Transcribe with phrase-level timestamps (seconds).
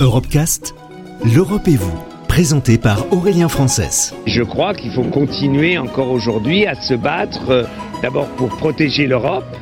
[0.00, 0.76] Europecast,
[1.24, 1.98] l'Europe et vous,
[2.28, 4.14] présenté par Aurélien Frances.
[4.26, 7.64] Je crois qu'il faut continuer encore aujourd'hui à se battre euh,
[8.00, 9.56] d'abord pour protéger l'Europe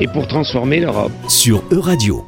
[0.00, 1.12] et pour transformer l'Europe.
[1.28, 2.26] Sur Euradio.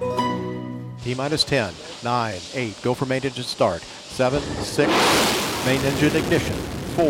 [1.03, 1.57] T-minus 10,
[2.05, 3.81] 9, 8, go for main engine start.
[4.17, 4.33] 7,
[4.63, 4.83] 6,
[5.67, 6.55] main engine ignition.
[6.97, 7.07] 4,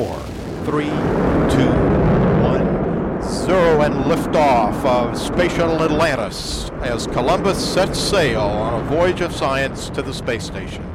[0.64, 0.82] 3,
[1.50, 1.99] 2,
[3.40, 9.22] 1, 0 and liftoff of Space Shuttle Atlantis as Columbus sets sail on a voyage
[9.22, 10.89] of science to the space station.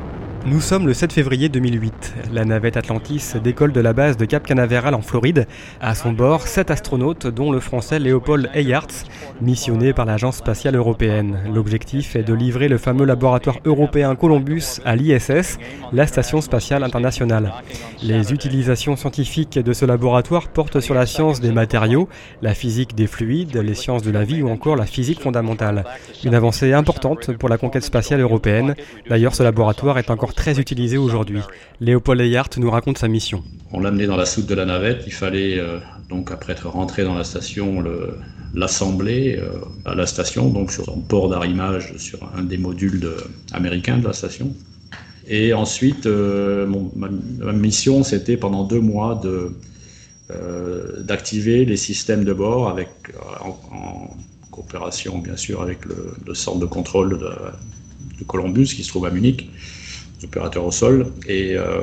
[0.48, 2.14] Nous sommes le 7 février 2008.
[2.32, 5.48] La navette Atlantis décolle de la base de Cap Canaveral en Floride.
[5.82, 9.06] À son bord, sept astronautes, dont le français Léopold Eyarts,
[9.42, 11.40] missionné par l'Agence spatiale européenne.
[11.52, 15.58] L'objectif est de livrer le fameux laboratoire européen Columbus à l'ISS,
[15.92, 17.52] la station spatiale internationale.
[18.04, 22.08] Les utilisations scientifiques de ce laboratoire portent sur la science des matériaux,
[22.44, 25.86] la physique des fluides, les sciences de la vie ou encore la physique fondamentale.
[26.24, 28.76] Une avancée importante pour la conquête spatiale européenne.
[29.10, 31.40] D'ailleurs, ce laboratoire est encore très utilisé aujourd'hui.
[31.80, 33.44] Léopold Eyart nous raconte sa mission.
[33.72, 35.04] On l'a amené dans la soute de la navette.
[35.08, 37.84] Il fallait euh, donc après être rentré dans la station
[38.54, 39.50] l'assembler euh,
[39.86, 43.10] à la station, donc sur son port d'arrimage sur un des modules
[43.54, 44.54] américains de la station.
[45.28, 49.52] Et ensuite, euh, ma, mission, c'était pendant deux mois de
[51.02, 52.90] d'activer les systèmes de bord avec
[53.42, 54.10] en,
[54.50, 57.20] coopération bien sûr avec le, centre de contrôle
[58.20, 59.48] de Columbus qui se trouve à Munich
[60.26, 61.82] opérateurs au sol, et, euh,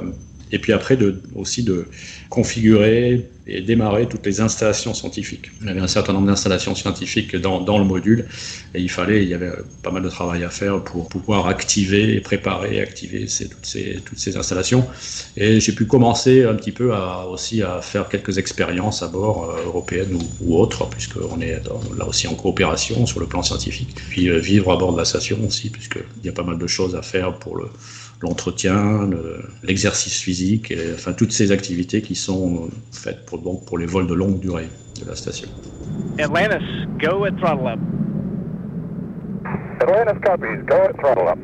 [0.51, 1.87] et puis après de, aussi de
[2.29, 5.51] configurer et démarrer toutes les installations scientifiques.
[5.65, 8.27] Y avait un certain nombre d'installations scientifiques dans, dans, le module,
[8.75, 12.21] et il fallait, il y avait pas mal de travail à faire pour pouvoir activer
[12.21, 14.87] préparer, activer toutes, ces, toutes ces installations.
[15.37, 16.93] Et j'ai pu commencer un petit peu
[17.31, 21.61] aussi à faire quelques expériences à bord, euh, européennes ou, ou autres, puisqu'on est
[21.99, 23.95] là aussi en coopération sur le plan scientifique.
[24.11, 26.67] Puis euh, vivre à bord de la station aussi, puisqu'il y a pas mal de
[26.67, 27.67] choses à faire pour le
[28.23, 29.11] l'entretien,
[29.62, 33.86] l'exercice le, physique, et, enfin toutes ces activités qui sont faites pour, donc, pour les
[33.86, 34.69] vols de longue durée
[35.00, 35.48] de la station.
[36.19, 36.65] Atlantis,
[37.00, 37.78] go at throttle up.
[39.81, 41.38] Atlantis copies, go at throttle up.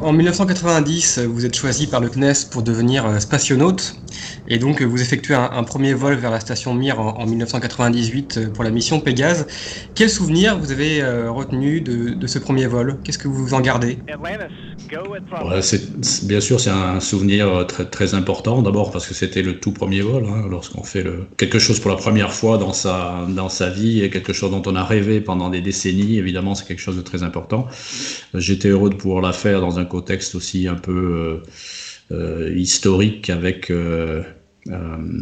[0.00, 3.96] En 1990, vous êtes choisi par le CNES pour devenir spationaute
[4.48, 8.64] et donc vous effectuez un, premier vol vers la station Mir en, en, 1998 pour
[8.64, 9.46] la mission Pégase.
[9.94, 12.98] Quel souvenir vous avez euh, retenu de, ce premier vol?
[13.02, 13.98] Qu'est-ce que vous en gardez?
[16.22, 18.62] Bien sûr, c'est un souvenir très, important.
[18.62, 21.04] D'abord parce que c'était le tout premier vol, hein, lorsqu'on fait
[21.36, 24.62] quelque chose pour la première fois dans sa, dans sa vie et quelque chose dont
[24.66, 26.18] on a rêvé pendant des décennies.
[26.18, 27.66] Évidemment, c'est quelque chose de très important.
[28.34, 31.42] J'étais heureux de pouvoir la faire dans un contexte aussi un peu euh, euh,
[32.10, 34.22] historique avec euh,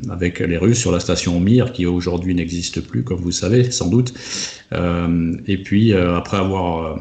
[0.09, 3.89] avec les Russes sur la station Mir, qui aujourd'hui n'existe plus, comme vous savez, sans
[3.89, 4.15] doute.
[4.73, 6.99] et puis, après avoir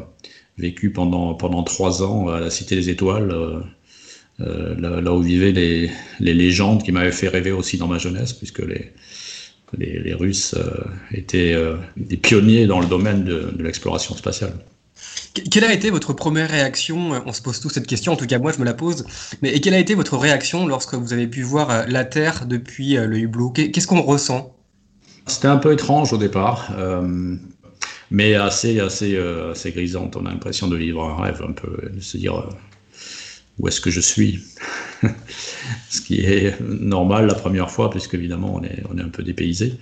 [0.58, 3.34] vécu pendant, pendant trois ans à la Cité des Étoiles,
[4.38, 5.90] là, là, où vivaient les,
[6.20, 8.92] les légendes qui m'avaient fait rêver aussi dans ma jeunesse, puisque les,
[9.78, 10.54] les, Russes
[11.12, 11.56] étaient
[11.96, 14.52] des pionniers dans le domaine de, de l'exploration spatiale.
[15.50, 18.38] Quelle a été votre première réaction On se pose tous cette question, en tout cas
[18.38, 19.04] moi je me la pose.
[19.42, 23.18] Mais quelle a été votre réaction lorsque vous avez pu voir la Terre depuis le
[23.18, 24.54] hublot Qu'est-ce qu'on ressent?
[25.26, 27.36] C'était un peu étrange au départ, euh,
[28.10, 30.16] mais assez, assez, euh, assez grisante.
[30.16, 32.50] On a l'impression de vivre un rêve, un peu, de se dire euh,
[33.58, 34.40] où est-ce que je suis?
[35.90, 39.22] Ce qui est normal la première fois, puisque évidemment on est, on est un peu
[39.22, 39.78] dépaysé.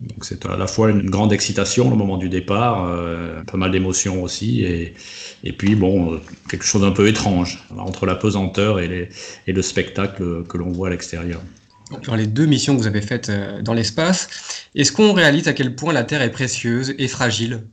[0.00, 3.70] Donc c'est à la fois une grande excitation le moment du départ, euh, pas mal
[3.72, 4.94] d'émotions aussi, et,
[5.42, 9.08] et puis bon, quelque chose d'un peu étrange entre la pesanteur et, les,
[9.46, 11.40] et le spectacle que l'on voit à l'extérieur.
[12.06, 13.32] Dans les deux missions que vous avez faites
[13.62, 14.28] dans l'espace,
[14.74, 17.64] est-ce qu'on réalise à quel point la Terre est précieuse et fragile?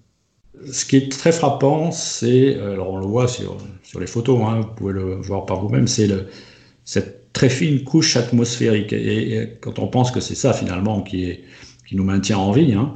[0.72, 4.62] Ce qui est très frappant, c'est, alors on le voit sur, sur les photos, hein,
[4.62, 6.10] vous pouvez le voir par vous-même, c'est
[6.86, 8.94] cette très fine couche atmosphérique.
[8.94, 11.44] Et, et quand on pense que c'est ça finalement qui est
[11.86, 12.94] qui nous maintient en vie, hein,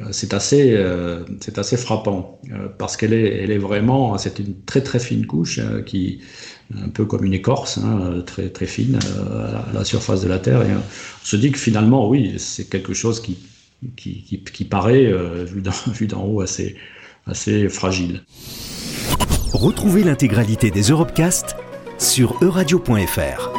[0.00, 1.24] euh, c'est assez, euh,
[1.56, 5.60] assez frappant euh, parce qu'elle est, elle est vraiment, c'est une très très fine couche
[5.86, 6.20] qui,
[6.74, 8.98] un peu comme une écorce, hein, très très fine
[9.32, 10.62] à la surface de la Terre.
[10.62, 10.82] Et on
[11.24, 13.38] se dit que finalement, oui, c'est quelque chose qui,
[13.96, 15.12] qui, qui, qui paraît,
[15.86, 16.76] vu d'en haut, assez,
[17.26, 18.22] assez fragile.
[19.52, 21.56] Retrouvez l'intégralité des Europecast
[21.98, 23.55] sur euradio.fr.